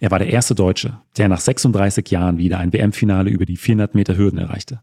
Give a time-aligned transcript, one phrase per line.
[0.00, 3.94] Er war der erste Deutsche, der nach 36 Jahren wieder ein WM-Finale über die 400
[3.94, 4.80] Meter Hürden erreichte.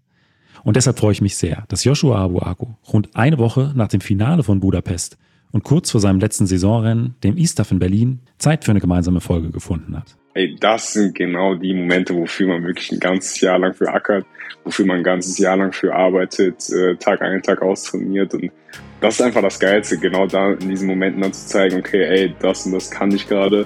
[0.64, 4.44] Und deshalb freue ich mich sehr, dass Joshua Abuaku rund eine Woche nach dem Finale
[4.44, 5.18] von Budapest
[5.52, 9.52] und kurz vor seinem letzten Saisonrennen, dem Easter in Berlin, Zeit für eine gemeinsame Folge
[9.52, 10.18] gefunden hat.
[10.34, 14.26] Ey, das sind genau die Momente, wofür man wirklich ein ganzes Jahr lang für ackert,
[14.66, 18.52] wofür man ein ganzes Jahr lang für arbeitet, äh, Tag ein, Tag aus trainiert und
[19.00, 22.36] das ist einfach das Geilste, genau da in diesen Momenten dann zu zeigen, okay, ey,
[22.40, 23.66] das und das kann ich gerade,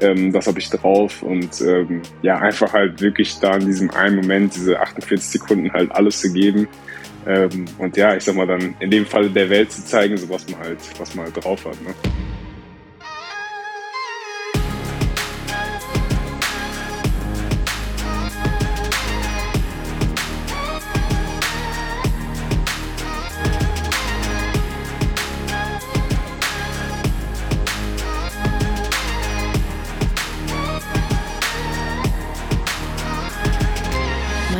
[0.00, 4.16] ähm, das habe ich drauf und ähm, ja, einfach halt wirklich da in diesem einen
[4.16, 6.68] Moment, diese 48 Sekunden halt alles zu geben
[7.26, 10.28] ähm, und ja, ich sag mal dann in dem Fall der Welt zu zeigen, so
[10.30, 11.80] was man halt, was man halt drauf hat.
[11.82, 11.92] Ne?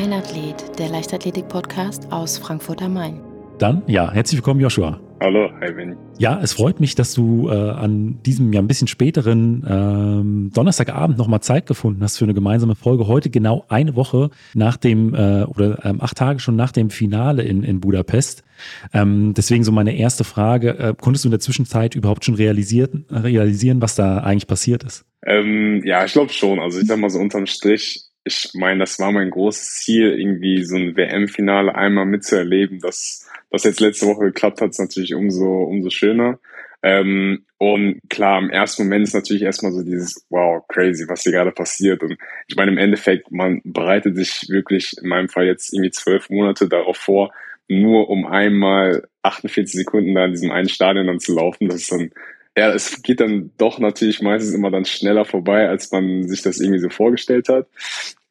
[0.06, 3.20] Leichtathletik-Podcast aus Frankfurt am Main.
[3.58, 5.00] Dann, ja, herzlich willkommen, Joshua.
[5.20, 5.96] Hallo, hi Benny.
[6.18, 11.16] Ja, es freut mich, dass du äh, an diesem ja ein bisschen späteren ähm, Donnerstagabend
[11.16, 13.08] nochmal Zeit gefunden hast für eine gemeinsame Folge.
[13.08, 17.42] Heute genau eine Woche nach dem äh, oder ähm, acht Tage schon nach dem Finale
[17.42, 18.44] in, in Budapest.
[18.92, 23.06] Ähm, deswegen so meine erste Frage: äh, Konntest du in der Zwischenzeit überhaupt schon realisieren,
[23.10, 25.06] realisieren was da eigentlich passiert ist?
[25.26, 26.60] Ähm, ja, ich glaube schon.
[26.60, 30.64] Also ich sag mal so unterm Strich ich meine, das war mein großes Ziel, irgendwie
[30.64, 32.80] so ein WM-Finale einmal mitzuerleben.
[32.80, 36.40] Dass das jetzt letzte Woche geklappt hat, ist natürlich umso, umso schöner.
[36.82, 41.32] Ähm, und klar, im ersten Moment ist natürlich erstmal so dieses, wow, crazy, was hier
[41.32, 42.02] gerade passiert.
[42.02, 46.28] Und ich meine, im Endeffekt, man bereitet sich wirklich, in meinem Fall jetzt irgendwie zwölf
[46.28, 47.32] Monate darauf vor,
[47.68, 51.68] nur um einmal 48 Sekunden da in diesem einen Stadion dann zu laufen.
[51.68, 52.10] Das ist dann
[52.56, 56.58] ja, es geht dann doch natürlich meistens immer dann schneller vorbei, als man sich das
[56.58, 57.66] irgendwie so vorgestellt hat.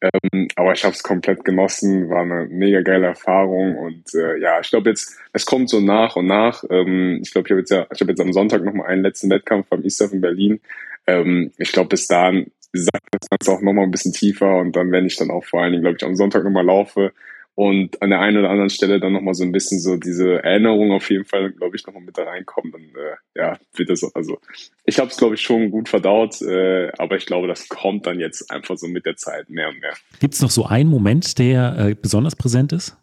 [0.00, 4.60] Ähm, aber ich habe es komplett genossen, war eine mega geile Erfahrung und äh, ja,
[4.60, 6.64] ich glaube jetzt, es kommt so nach und nach.
[6.70, 9.30] Ähm, ich glaube, ich habe jetzt ja, ich jetzt am Sonntag noch mal einen letzten
[9.30, 10.60] Wettkampf beim Easter in Berlin.
[11.06, 14.74] Ähm, ich glaube, bis dahin sagt das Ganze auch noch mal ein bisschen tiefer und
[14.74, 17.12] dann, wenn ich dann auch vor allen Dingen, glaube ich, am Sonntag noch mal laufe,
[17.56, 20.92] und an der einen oder anderen Stelle dann nochmal so ein bisschen so diese Erinnerung
[20.92, 22.70] auf jeden Fall, glaube ich, nochmal mit da reinkommen.
[22.70, 24.38] Dann äh, ja, wird das, also
[24.84, 28.20] ich habe es, glaube ich, schon gut verdaut, äh, aber ich glaube, das kommt dann
[28.20, 29.94] jetzt einfach so mit der Zeit mehr und mehr.
[30.20, 32.94] Gibt es noch so einen Moment, der äh, besonders präsent ist?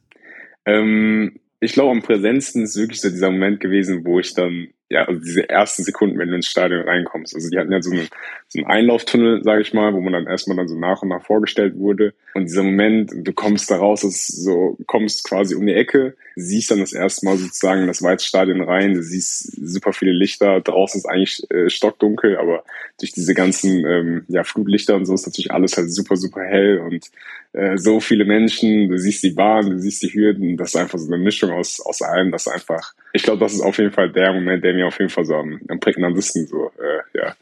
[0.66, 5.06] Ähm, ich glaube, am präsentesten ist wirklich so dieser Moment gewesen, wo ich dann ja,
[5.06, 7.34] also diese ersten Sekunden, wenn du ins Stadion reinkommst.
[7.34, 8.08] Also die hatten ja so einen,
[8.48, 11.26] so einen Einlauftunnel, sage ich mal, wo man dann erstmal dann so nach und nach
[11.26, 12.14] vorgestellt wurde.
[12.36, 16.80] Und dieser Moment, du kommst da raus, so kommst quasi um die Ecke, siehst dann
[16.80, 21.50] das erste Mal sozusagen das Weizstadion rein, du siehst super viele Lichter, draußen ist eigentlich
[21.50, 22.64] äh, stockdunkel, aber
[23.00, 26.80] durch diese ganzen ähm, ja, Flutlichter und so ist natürlich alles halt super, super hell
[26.80, 27.10] und
[27.54, 31.00] äh, so viele Menschen, du siehst die Bahn, du siehst die Hürden, das ist einfach
[31.00, 34.12] so eine Mischung aus, aus allem, das einfach, ich glaube, das ist auf jeden Fall
[34.12, 37.36] der Moment, der mir auf jeden Fall so am, am prägnantesten so, äh, ja,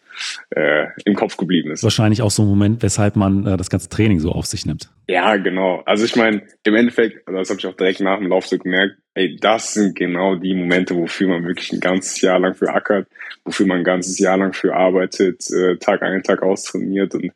[0.49, 1.81] äh, im Kopf geblieben ist.
[1.81, 4.89] Wahrscheinlich auch so ein Moment, weshalb man äh, das ganze Training so auf sich nimmt.
[5.07, 5.81] Ja, genau.
[5.85, 8.57] Also ich meine, im Endeffekt, also das habe ich auch direkt nach dem Lauf so
[8.57, 12.69] gemerkt, ey, das sind genau die Momente, wofür man wirklich ein ganzes Jahr lang für
[12.69, 13.07] ackert,
[13.45, 17.31] wofür man ein ganzes Jahr lang für arbeitet, äh, Tag ein, Tag aus trainiert und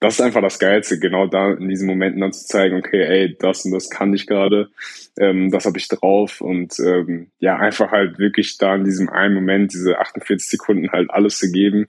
[0.00, 3.36] das ist einfach das Geilste, genau da in diesen Momenten dann zu zeigen, okay, ey,
[3.38, 4.70] das und das kann ich gerade,
[5.18, 9.34] ähm, das habe ich drauf und ähm, ja, einfach halt wirklich da in diesem einen
[9.34, 11.86] Moment, diese 48 Sekunden halt alles zu geben,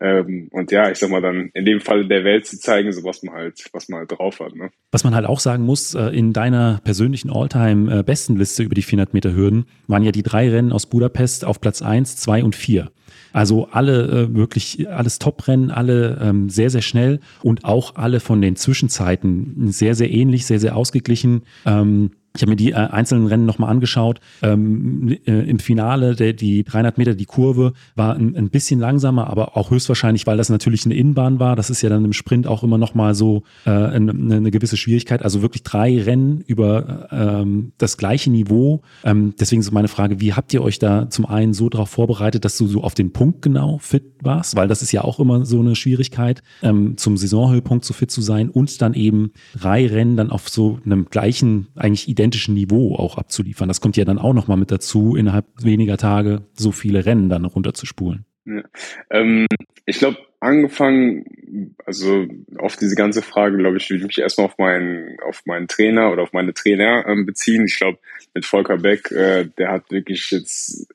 [0.00, 3.02] ähm, und ja, ich sag mal dann in dem Fall der Welt zu zeigen, so
[3.04, 4.54] was man halt, was man halt drauf hat.
[4.54, 4.70] Ne?
[4.92, 9.34] Was man halt auch sagen muss, äh, in deiner persönlichen All-Time-Bestenliste über die 400 Meter
[9.34, 12.90] Hürden waren ja die drei Rennen aus Budapest auf Platz eins, zwei und vier.
[13.32, 18.40] Also alle äh, wirklich, alles Top-Rennen, alle ähm, sehr, sehr schnell und auch alle von
[18.40, 21.42] den Zwischenzeiten sehr, sehr ähnlich, sehr, sehr ausgeglichen.
[21.64, 24.20] Ähm, ich habe mir die äh, einzelnen Rennen nochmal angeschaut.
[24.42, 29.28] Ähm, äh, Im Finale, der, die 300 Meter, die Kurve war ein, ein, bisschen langsamer,
[29.28, 31.56] aber auch höchstwahrscheinlich, weil das natürlich eine Innenbahn war.
[31.56, 35.22] Das ist ja dann im Sprint auch immer nochmal so äh, eine, eine, gewisse Schwierigkeit.
[35.22, 38.82] Also wirklich drei Rennen über ähm, das gleiche Niveau.
[39.04, 42.44] Ähm, deswegen ist meine Frage, wie habt ihr euch da zum einen so darauf vorbereitet,
[42.44, 44.56] dass du so auf den Punkt genau fit warst?
[44.56, 48.20] Weil das ist ja auch immer so eine Schwierigkeit, ähm, zum Saisonhöhepunkt so fit zu
[48.20, 52.96] sein und dann eben drei Rennen dann auf so einem gleichen, eigentlich identischen identischen Niveau
[52.96, 53.68] auch abzuliefern.
[53.68, 57.44] Das kommt ja dann auch nochmal mit dazu, innerhalb weniger Tage so viele Rennen dann
[57.44, 58.24] runterzuspulen.
[58.44, 58.62] Ja.
[59.10, 59.46] Ähm,
[59.86, 62.26] ich glaube, angefangen, also
[62.58, 66.12] auf diese ganze Frage, glaube ich, würde ich mich erstmal auf meinen, auf meinen Trainer
[66.12, 67.64] oder auf meine Trainer ähm, beziehen.
[67.64, 67.98] Ich glaube,
[68.34, 70.88] mit Volker Beck, äh, der hat wirklich jetzt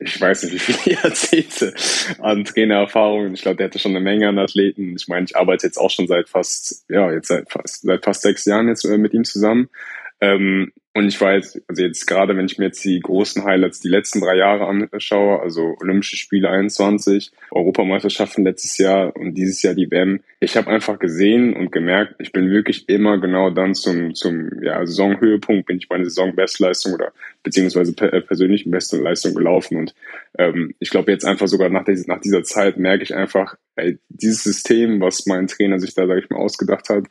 [0.00, 1.74] ich weiß nicht, wie viele Jahrzehnte
[2.20, 3.34] an Trainererfahrung.
[3.34, 4.94] Ich glaube, der hatte schon eine Menge an Athleten.
[4.96, 8.22] Ich meine, ich arbeite jetzt auch schon seit fast, ja, jetzt seit fast, seit fast
[8.22, 9.68] sechs Jahren jetzt äh, mit ihm zusammen.
[10.20, 13.88] Ähm, und ich weiß, also jetzt gerade, wenn ich mir jetzt die großen Highlights die
[13.88, 19.88] letzten drei Jahre anschaue, also Olympische Spiele 21, Europameisterschaften letztes Jahr und dieses Jahr die
[19.92, 24.50] WM, ich habe einfach gesehen und gemerkt, ich bin wirklich immer genau dann zum, zum
[24.60, 27.12] ja, Saisonhöhepunkt, bin ich meine Saisonbestleistung oder
[27.48, 29.78] beziehungsweise per, äh, persönlichen Bestleistung gelaufen.
[29.78, 29.94] Und
[30.36, 33.98] ähm, ich glaube jetzt einfach sogar nach, dieser, nach dieser Zeit merke ich einfach, ey,
[34.10, 37.04] dieses System, was mein Trainer sich da, sage ich mal, ausgedacht hat,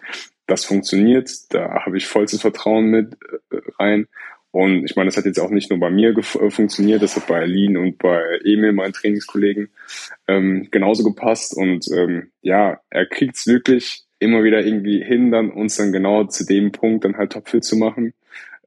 [0.45, 3.18] das funktioniert, da habe ich vollstes Vertrauen mit
[3.50, 4.07] äh, rein.
[4.51, 7.25] Und ich meine, das hat jetzt auch nicht nur bei mir äh, funktioniert, das hat
[7.25, 9.69] bei Aline und bei Emil, meinen Trainingskollegen,
[10.28, 11.57] ähm, genauso gepasst.
[11.57, 16.25] Und ähm, ja, er kriegt es wirklich immer wieder irgendwie hin, dann uns dann genau
[16.25, 18.13] zu dem Punkt dann halt topfit zu machen.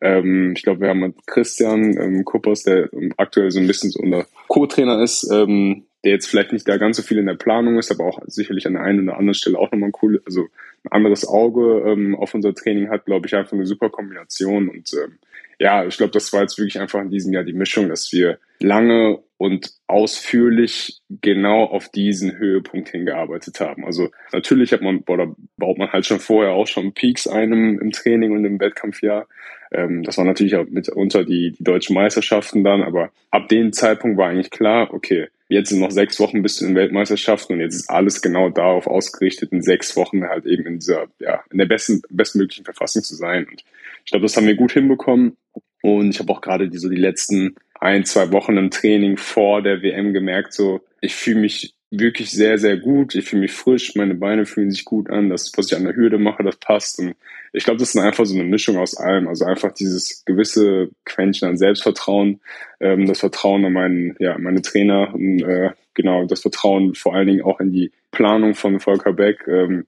[0.01, 4.01] Ähm, ich glaube, wir haben mit Christian ähm, Kuppers, der aktuell so ein bisschen so
[4.01, 7.79] unser Co-Trainer ist, ähm, der jetzt vielleicht nicht da ganz so viel in der Planung
[7.79, 10.47] ist, aber auch sicherlich an der einen oder anderen Stelle auch nochmal ein cool, also
[10.85, 14.69] ein anderes Auge ähm, auf unser Training hat, glaube ich, einfach eine super Kombination.
[14.71, 15.19] Und ähm,
[15.59, 18.39] ja, ich glaube, das war jetzt wirklich einfach in diesem Jahr die Mischung, dass wir
[18.61, 23.85] lange und ausführlich genau auf diesen Höhepunkt hingearbeitet haben.
[23.85, 27.79] Also natürlich hat man, oder baut man halt schon vorher auch schon Peaks ein im,
[27.79, 29.29] im Training und im Wettkampfjahr.
[29.73, 34.19] Ähm, das war natürlich auch mitunter die, die deutschen Meisterschaften dann, aber ab dem Zeitpunkt
[34.19, 37.75] war eigentlich klar, okay, jetzt sind noch sechs Wochen bis zu den Weltmeisterschaften und jetzt
[37.75, 41.67] ist alles genau darauf ausgerichtet, in sechs Wochen halt eben in dieser, ja, in der
[41.67, 43.47] besten, bestmöglichen Verfassung zu sein.
[43.47, 43.65] Und
[44.05, 45.37] ich glaube, das haben wir gut hinbekommen.
[45.83, 49.63] Und ich habe auch gerade die, so die letzten ein, zwei Wochen im Training vor
[49.63, 53.15] der WM gemerkt, so, ich fühle mich wirklich sehr, sehr gut.
[53.15, 55.29] Ich fühle mich frisch, meine Beine fühlen sich gut an.
[55.29, 57.01] Das, was ich an der Hürde mache, das passt.
[57.01, 57.17] Und
[57.53, 59.27] ich glaube, das ist einfach so eine Mischung aus allem.
[59.27, 62.41] Also einfach dieses gewisse Quäntchen an Selbstvertrauen,
[62.79, 67.27] ähm, das Vertrauen an meinen, ja, meine Trainer und äh, genau, das Vertrauen vor allen
[67.27, 69.47] Dingen auch in die Planung von Volker Beck.
[69.49, 69.87] Ähm,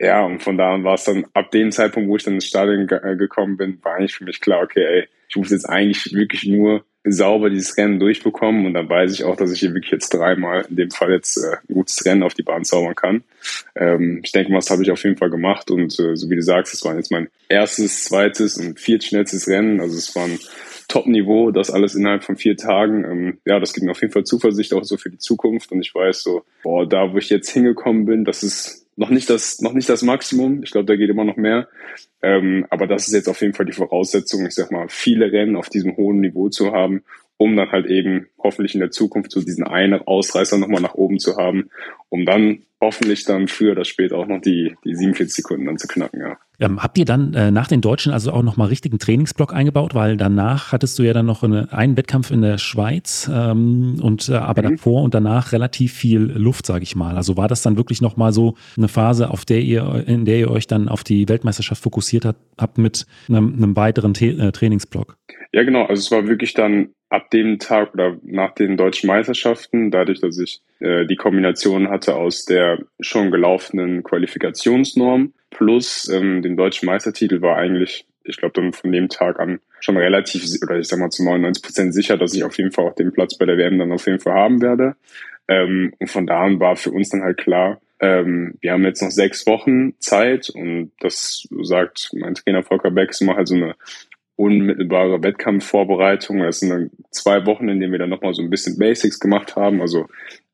[0.00, 2.46] ja, und von da an war es dann, ab dem Zeitpunkt, wo ich dann ins
[2.46, 5.68] Stadion ge äh, gekommen bin, war eigentlich für mich klar, okay, ey, ich muss jetzt
[5.68, 9.74] eigentlich wirklich nur sauber dieses Rennen durchbekommen und dann weiß ich auch, dass ich hier
[9.74, 12.94] wirklich jetzt dreimal, in dem Fall jetzt äh, ein gutes Rennen auf die Bahn zaubern
[12.94, 13.22] kann.
[13.76, 16.36] Ähm, ich denke mal, das habe ich auf jeden Fall gemacht und äh, so wie
[16.36, 20.38] du sagst, es war jetzt mein erstes, zweites und viertschnellstes Rennen, also es war ein
[20.88, 23.04] Top-Niveau, das alles innerhalb von vier Tagen.
[23.04, 25.80] Ähm, ja, das gibt mir auf jeden Fall Zuversicht auch so für die Zukunft und
[25.80, 29.60] ich weiß so, boah, da wo ich jetzt hingekommen bin, das ist noch nicht das,
[29.60, 30.62] noch nicht das Maximum.
[30.62, 31.68] Ich glaube, da geht immer noch mehr.
[32.22, 35.56] Ähm, aber das ist jetzt auf jeden Fall die Voraussetzung, ich sag mal, viele Rennen
[35.56, 37.02] auf diesem hohen Niveau zu haben,
[37.36, 41.18] um dann halt eben hoffentlich in der Zukunft so diesen einen Ausreißer nochmal nach oben
[41.18, 41.70] zu haben,
[42.08, 45.88] um dann hoffentlich dann früher oder später auch noch die, die 47 Sekunden dann zu
[45.88, 46.36] knacken, ja.
[46.60, 49.94] Ähm, habt ihr dann äh, nach den Deutschen also auch nochmal richtigen Trainingsblock eingebaut?
[49.94, 54.28] Weil danach hattest du ja dann noch eine, einen Wettkampf in der Schweiz ähm, und
[54.28, 54.76] äh, aber mhm.
[54.76, 57.16] davor und danach relativ viel Luft, sage ich mal.
[57.16, 60.50] Also war das dann wirklich nochmal so eine Phase, auf der ihr, in der ihr
[60.50, 65.16] euch dann auf die Weltmeisterschaft fokussiert habt, habt mit einem, einem weiteren T äh, Trainingsblock?
[65.52, 65.86] Ja, genau.
[65.86, 70.36] Also es war wirklich dann ab dem Tag oder nach den deutschen Meisterschaften, dadurch, dass
[70.36, 77.40] ich äh, die Kombination hatte aus der schon gelaufenen Qualifikationsnorm plus ähm, dem deutschen Meistertitel,
[77.40, 81.10] war eigentlich, ich glaube, dann von dem Tag an schon relativ, oder ich sag mal
[81.10, 83.78] zu 99 Prozent sicher, dass ich auf jeden Fall auch den Platz bei der WM
[83.78, 84.96] dann auf jeden Fall haben werde.
[85.46, 89.02] Ähm, und von da an war für uns dann halt klar, ähm, wir haben jetzt
[89.02, 93.76] noch sechs Wochen Zeit und das sagt mein Trainer Volker Becks immer halt so eine
[94.36, 96.40] unmittelbare Wettkampfvorbereitung.
[96.40, 99.56] Das sind dann zwei Wochen, in denen wir dann nochmal so ein bisschen Basics gemacht
[99.56, 100.06] haben, also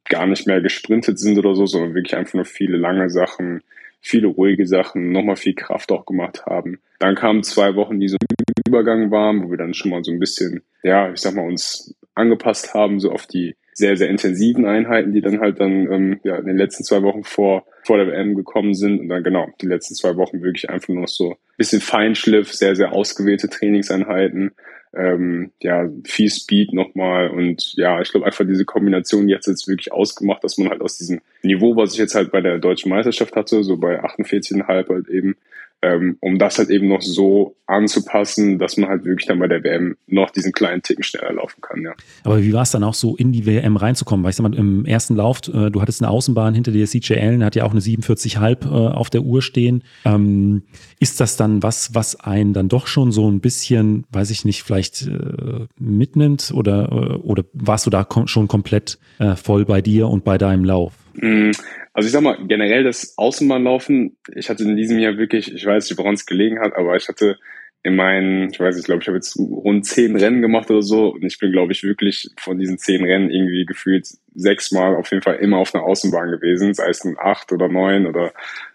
[0.09, 3.63] gar nicht mehr gesprintet sind oder so, sondern wirklich einfach nur viele lange Sachen,
[4.01, 6.81] viele ruhige Sachen, nochmal viel Kraft auch gemacht haben.
[6.99, 10.13] Dann kamen zwei Wochen, die so im Übergang waren, wo wir dann schon mal so
[10.13, 14.67] ein bisschen, ja, ich sag mal, uns angepasst haben, so auf die sehr, sehr intensiven
[14.67, 18.07] Einheiten, die dann halt dann ähm, ja, in den letzten zwei Wochen vor, vor der
[18.07, 19.01] WM gekommen sind.
[19.01, 22.75] Und dann genau, die letzten zwei Wochen wirklich einfach nur noch so bisschen Feinschliff, sehr,
[22.75, 24.53] sehr ausgewählte Trainingseinheiten,
[24.95, 29.93] ähm, ja, viel Speed nochmal und ja, ich glaube einfach diese Kombination jetzt jetzt wirklich
[29.93, 33.37] ausgemacht, dass man halt aus diesem Niveau, was ich jetzt halt bei der deutschen Meisterschaft
[33.37, 35.37] hatte, so bei 48,5 halt eben,
[35.83, 39.63] ähm, um das halt eben noch so anzupassen, dass man halt wirklich dann bei der
[39.63, 41.93] WM noch diesen kleinen Ticken schneller laufen kann, ja.
[42.25, 44.25] Aber wie war es dann auch so in die WM reinzukommen?
[44.25, 47.15] Weil ich sag mal, im ersten Lauf, äh, du hattest eine Außenbahn hinter dir, CJ
[47.15, 49.85] Allen hat ja auch eine 47,5 äh, auf der Uhr stehen.
[50.05, 50.63] Ähm,
[50.99, 54.63] ist das dann was, was einen dann doch schon so ein bisschen, weiß ich nicht,
[54.63, 59.81] vielleicht äh, mitnimmt oder, äh, oder warst du da kom schon komplett äh, voll bei
[59.81, 60.93] dir und bei deinem Lauf?
[61.21, 61.51] Mm,
[61.93, 65.89] also ich sag mal, generell das Außenbahnlaufen, ich hatte in diesem Jahr wirklich, ich weiß
[65.89, 67.39] nicht, woran es gelegen hat, aber ich hatte
[67.83, 70.83] in meinen, ich weiß nicht, ich glaube, ich habe jetzt rund zehn Rennen gemacht oder
[70.83, 75.11] so und ich bin, glaube ich, wirklich von diesen zehn Rennen irgendwie gefühlt sechsmal auf
[75.11, 78.33] jeden Fall immer auf einer Außenbahn gewesen, sei es ein acht oder neun oder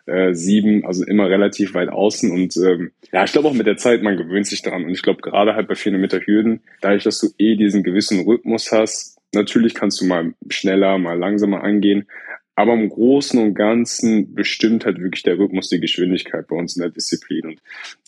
[0.08, 3.78] äh, sieben, also immer relativ weit außen und ähm, ja, ich glaube auch mit der
[3.78, 7.04] Zeit, man gewöhnt sich daran und ich glaube gerade halt bei 400 Meter Hürden, dadurch,
[7.04, 12.08] dass du eh diesen gewissen Rhythmus hast, natürlich kannst du mal schneller, mal langsamer angehen,
[12.56, 16.82] aber im Großen und Ganzen bestimmt halt wirklich der Rhythmus die Geschwindigkeit bei uns in
[16.82, 17.46] der Disziplin.
[17.46, 17.62] Und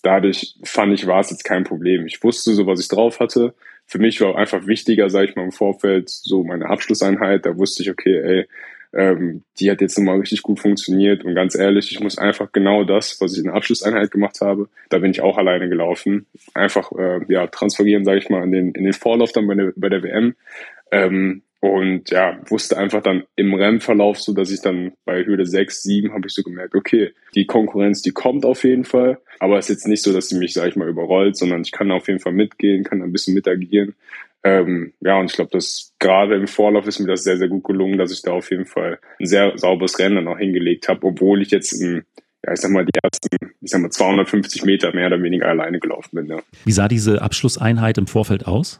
[0.04, 2.06] dadurch fand ich, war es jetzt kein Problem.
[2.06, 3.54] Ich wusste so, was ich drauf hatte.
[3.86, 7.46] Für mich war einfach wichtiger, sage ich mal, im Vorfeld so meine Abschlusseinheit.
[7.46, 8.48] Da wusste ich, okay, ey,
[8.94, 11.26] ähm, die hat jetzt nochmal richtig gut funktioniert.
[11.26, 14.70] Und ganz ehrlich, ich muss einfach genau das, was ich in der Abschlusseinheit gemacht habe,
[14.90, 16.26] da bin ich auch alleine gelaufen.
[16.54, 19.74] Einfach äh, ja transferieren, sage ich mal, in den, in den Vorlauf dann bei der,
[19.76, 20.36] bei der WM.
[20.92, 25.82] Ähm, und ja, wusste einfach dann im Rennverlauf so, dass ich dann bei Hürde 6,
[25.82, 29.18] 7 habe ich so gemerkt, okay, die Konkurrenz, die kommt auf jeden Fall.
[29.40, 31.72] Aber es ist jetzt nicht so, dass sie mich, sag ich mal, überrollt, sondern ich
[31.72, 33.96] kann auf jeden Fall mitgehen, kann ein bisschen mitagieren.
[34.44, 37.64] Ähm, ja, und ich glaube, dass gerade im Vorlauf ist mir das sehr, sehr gut
[37.64, 41.08] gelungen, dass ich da auf jeden Fall ein sehr sauberes Rennen dann auch hingelegt habe,
[41.08, 42.04] obwohl ich jetzt im
[42.46, 45.80] ja, ich sag mal, die ersten, ich sag mal, 250 Meter mehr oder weniger alleine
[45.80, 46.28] gelaufen bin.
[46.28, 46.40] Ja.
[46.66, 48.80] Wie sah diese Abschlusseinheit im Vorfeld aus?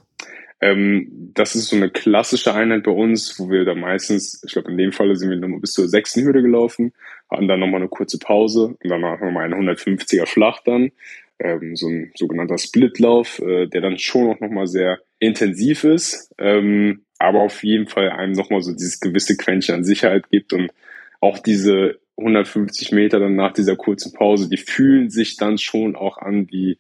[0.60, 4.72] Ähm, das ist so eine klassische Einheit bei uns, wo wir da meistens, ich glaube
[4.72, 6.94] in dem Falle sind wir nochmal bis zur sechsten Hürde gelaufen,
[7.30, 10.92] hatten dann nochmal eine kurze Pause und danach nochmal ein 150er Flach dann,
[11.40, 17.02] ähm, so ein sogenannter Splitlauf, äh, der dann schon auch nochmal sehr intensiv ist, ähm,
[17.20, 20.72] aber auf jeden Fall einem nochmal so dieses gewisse Quäntchen an Sicherheit gibt und
[21.20, 26.18] auch diese 150 Meter dann nach dieser kurzen Pause, die fühlen sich dann schon auch
[26.18, 26.80] an wie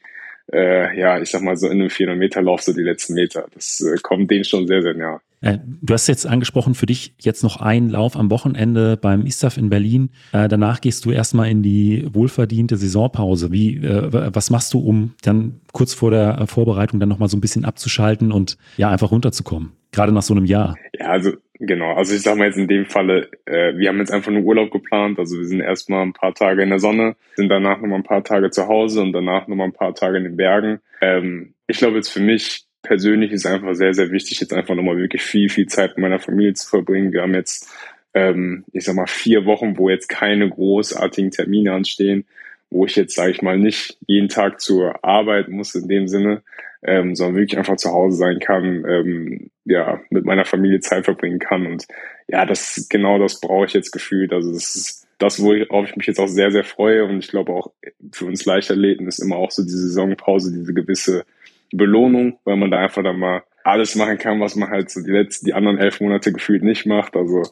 [0.54, 3.48] äh, ja, ich sag mal so in einem 400 Meter Lauf so die letzten Meter.
[3.54, 5.20] Das äh, kommt denen schon sehr, sehr nah.
[5.42, 9.58] Äh, du hast jetzt angesprochen, für dich jetzt noch ein Lauf am Wochenende beim ISTAF
[9.58, 10.10] in Berlin.
[10.32, 13.52] Äh, danach gehst du erstmal in die wohlverdiente Saisonpause.
[13.52, 17.42] Wie, äh, was machst du, um dann kurz vor der Vorbereitung dann nochmal so ein
[17.42, 19.74] bisschen abzuschalten und ja, einfach runterzukommen?
[19.92, 20.76] Gerade nach so einem Jahr.
[21.00, 21.94] Ja, also genau.
[21.94, 24.72] Also ich sag mal jetzt in dem Falle, äh, wir haben jetzt einfach nur Urlaub
[24.72, 25.20] geplant.
[25.20, 28.24] Also wir sind erstmal ein paar Tage in der Sonne, sind danach nochmal ein paar
[28.24, 30.80] Tage zu Hause und danach nochmal ein paar Tage in den Bergen.
[31.02, 34.98] Ähm, ich glaube jetzt für mich persönlich ist einfach sehr, sehr wichtig, jetzt einfach nochmal
[34.98, 37.12] wirklich viel, viel Zeit mit meiner Familie zu verbringen.
[37.12, 37.70] Wir haben jetzt,
[38.14, 42.26] ähm, ich sag mal, vier Wochen, wo jetzt keine großartigen Termine anstehen,
[42.70, 46.44] wo ich jetzt, sage ich mal, nicht jeden Tag zur Arbeit muss in dem Sinne,
[46.84, 51.40] ähm, sondern wirklich einfach zu Hause sein kann, ähm, ja, mit meiner Familie Zeit verbringen
[51.40, 51.66] kann.
[51.66, 51.86] Und
[52.28, 54.34] ja, das genau das brauche ich jetzt gefühlt.
[54.34, 57.06] Also das ist das, worauf ich mich jetzt auch sehr, sehr freue.
[57.06, 57.72] Und ich glaube auch
[58.12, 61.26] für uns Leichtathleten ist immer auch so diese Saisonpause, diese gewisse
[61.72, 65.12] Belohnung, weil man da einfach dann mal alles machen kann, was man halt so die
[65.12, 67.16] letzten, die anderen elf Monate gefühlt nicht macht.
[67.16, 67.44] Also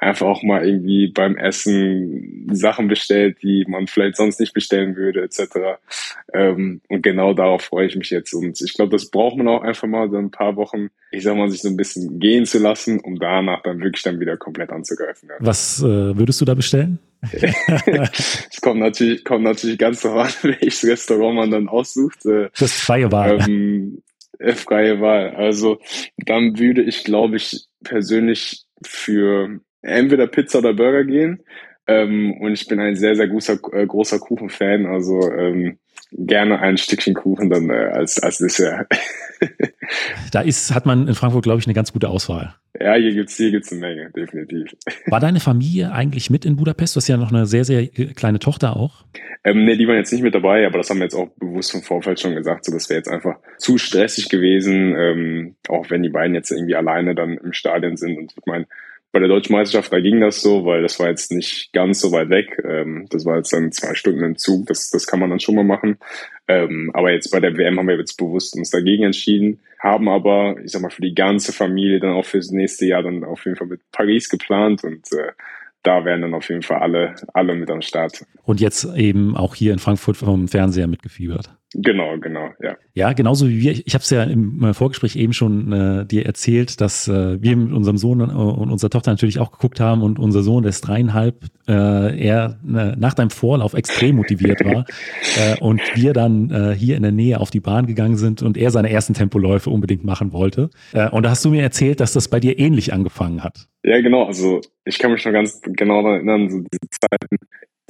[0.00, 5.22] einfach auch mal irgendwie beim Essen Sachen bestellt, die man vielleicht sonst nicht bestellen würde,
[5.22, 5.78] etc.
[6.32, 8.32] Ähm, und genau darauf freue ich mich jetzt.
[8.32, 11.36] Und ich glaube, das braucht man auch einfach mal so ein paar Wochen, ich sag
[11.36, 14.70] mal, sich so ein bisschen gehen zu lassen, um danach dann wirklich dann wieder komplett
[14.70, 15.28] anzugreifen.
[15.28, 15.36] Ja.
[15.40, 16.98] Was äh, würdest du da bestellen?
[17.32, 22.24] es kommt natürlich, kommt natürlich ganz darauf an, welches Restaurant man dann aussucht.
[22.24, 23.38] Äh, das Wahl.
[23.46, 24.09] Ähm, äh,
[24.54, 25.30] freie Wahl.
[25.36, 25.78] Also
[26.16, 31.42] dann würde ich, glaube ich, persönlich für entweder Pizza oder Burger gehen.
[31.86, 34.86] Ähm, und ich bin ein sehr, sehr großer, äh, großer Kuchenfan.
[34.86, 35.78] Also ähm,
[36.12, 38.86] gerne ein Stückchen Kuchen dann äh, als, als Dessert.
[40.32, 42.54] da ist, hat man in Frankfurt, glaube ich, eine ganz gute Auswahl.
[42.82, 44.74] Ja, hier gibt's hier gibt's eine Menge, definitiv.
[45.06, 46.96] War deine Familie eigentlich mit in Budapest?
[46.96, 49.04] Du hast ja noch eine sehr, sehr kleine Tochter auch.
[49.44, 51.72] Ähm, nee, die waren jetzt nicht mit dabei, aber das haben wir jetzt auch bewusst
[51.72, 56.02] vom Vorfeld schon gesagt, so das wäre jetzt einfach zu stressig gewesen, ähm, auch wenn
[56.02, 58.16] die beiden jetzt irgendwie alleine dann im Stadion sind.
[58.16, 58.66] Und ich meine,
[59.12, 62.12] bei der Deutschen Meisterschaft, da ging das so, weil das war jetzt nicht ganz so
[62.12, 62.62] weit weg.
[62.64, 65.56] Ähm, das war jetzt dann zwei Stunden im Zug, das, das kann man dann schon
[65.56, 65.98] mal machen.
[66.46, 70.56] Ähm, aber jetzt bei der WM haben wir jetzt bewusst uns dagegen entschieden, haben aber,
[70.64, 73.56] ich sag mal, für die ganze Familie dann auch fürs nächste Jahr dann auf jeden
[73.56, 75.32] Fall mit Paris geplant und äh,
[75.82, 78.24] da wären dann auf jeden Fall alle, alle mit am Start.
[78.44, 81.50] Und jetzt eben auch hier in Frankfurt vom Fernseher mitgefiebert.
[81.74, 82.76] Genau, genau, ja.
[82.94, 83.70] Ja, genauso wie wir.
[83.72, 87.56] Ich habe es ja im äh, Vorgespräch eben schon äh, dir erzählt, dass äh, wir
[87.56, 90.70] mit unserem Sohn und, und unserer Tochter natürlich auch geguckt haben und unser Sohn, der
[90.70, 91.72] ist dreieinhalb, äh,
[92.20, 94.84] er äh, nach deinem Vorlauf extrem motiviert war
[95.38, 98.56] äh, und wir dann äh, hier in der Nähe auf die Bahn gegangen sind und
[98.56, 100.70] er seine ersten Tempoläufe unbedingt machen wollte.
[100.92, 103.68] Äh, und da hast du mir erzählt, dass das bei dir ähnlich angefangen hat.
[103.84, 104.24] Ja, genau.
[104.24, 107.36] Also ich kann mich noch ganz genau erinnern, so diese Zeiten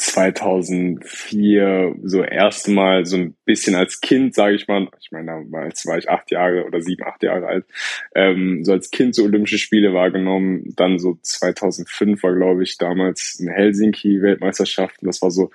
[0.00, 5.98] 2004 so erstmal so ein bisschen als Kind, sage ich mal, ich meine, damals war
[5.98, 7.66] ich acht Jahre oder sieben, acht Jahre alt,
[8.14, 10.72] ähm, so als Kind so Olympische Spiele wahrgenommen.
[10.76, 15.06] Dann so 2005 war, glaube ich, damals in Helsinki Weltmeisterschaften.
[15.06, 15.50] Das war so,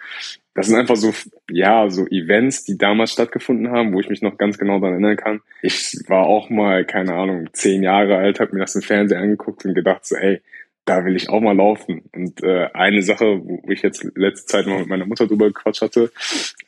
[0.54, 1.12] das sind einfach so,
[1.50, 5.18] ja, so Events, die damals stattgefunden haben, wo ich mich noch ganz genau daran erinnern
[5.18, 5.42] kann.
[5.64, 9.66] Ich war auch mal, keine Ahnung, zehn Jahre alt, habe mir das im Fernsehen angeguckt
[9.66, 10.42] und gedacht so, ey,
[10.86, 12.04] da will ich auch mal laufen.
[12.14, 15.82] Und äh, eine Sache, wo ich jetzt letzte Zeit mal mit meiner Mutter drüber gequatscht
[15.82, 16.12] hatte,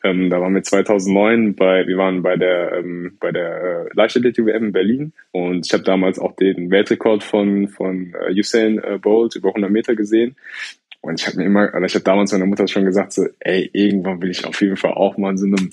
[0.03, 4.65] ähm, da waren wir 2009 bei, wir waren bei der ähm, bei der äh, Leichtathletik-WM
[4.65, 9.35] in Berlin und ich habe damals auch den Weltrekord von von äh, Usain äh, Bolt
[9.35, 10.35] über 100 Meter gesehen.
[11.01, 13.69] Und ich habe mir immer, also ich habe damals meiner Mutter schon gesagt, so, ey,
[13.71, 15.69] irgendwann will ich auf jeden Fall auch mal in so einem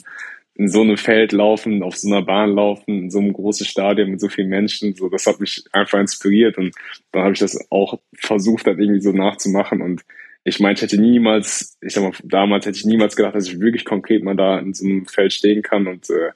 [0.57, 4.11] in so einem Feld laufen, auf so einer Bahn laufen, in so einem großen Stadion
[4.11, 6.75] mit so vielen Menschen, so das hat mich einfach inspiriert und
[7.13, 10.05] dann habe ich das auch versucht, dann irgendwie so nachzumachen und
[10.47, 13.61] ich meine, ich hätte niemals, ich sag mal, damals hätte ich niemals gedacht, dass ich
[13.61, 16.33] wirklich konkret mal da in so einem Feld stehen kann und äh,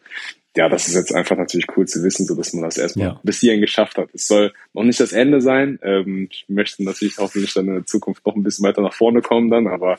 [0.59, 3.21] ja, das ist jetzt einfach natürlich cool zu wissen, so dass man das erstmal ja.
[3.23, 4.09] bis hierhin geschafft hat.
[4.13, 5.79] Es soll noch nicht das Ende sein.
[5.83, 9.23] Ähm, ich möchte natürlich hoffentlich dann in der Zukunft noch ein bisschen weiter nach vorne
[9.23, 9.99] kommen dann, aber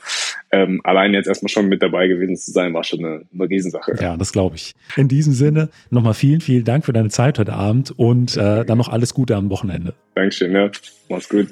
[0.52, 3.96] ähm, allein jetzt erstmal schon mit dabei gewesen zu sein, war schon eine, eine Riesensache.
[4.02, 4.76] Ja, das glaube ich.
[4.98, 8.78] In diesem Sinne nochmal vielen, vielen Dank für deine Zeit heute Abend und äh, dann
[8.78, 9.94] noch alles Gute am Wochenende.
[10.16, 10.70] Dankeschön, ja.
[11.08, 11.48] Mach's gut.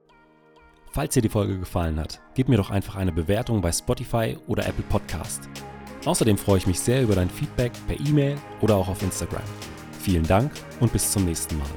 [0.92, 4.68] Falls dir die Folge gefallen hat, gib mir doch einfach eine Bewertung bei Spotify oder
[4.68, 5.48] Apple Podcast.
[6.08, 9.44] Außerdem freue ich mich sehr über dein Feedback per E-Mail oder auch auf Instagram.
[10.02, 11.68] Vielen Dank und bis zum nächsten Mal.